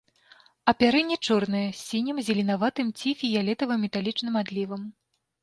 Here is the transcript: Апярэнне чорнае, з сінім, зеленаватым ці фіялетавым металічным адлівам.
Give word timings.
Апярэнне 0.71 1.17
чорнае, 1.27 1.61
з 1.73 1.81
сінім, 1.89 2.17
зеленаватым 2.31 2.87
ці 2.99 3.15
фіялетавым 3.21 3.79
металічным 3.89 4.43
адлівам. 4.45 4.81